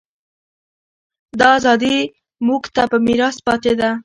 [1.39, 1.97] دا ازادي
[2.47, 3.89] موږ ته په میراث پاتې ده.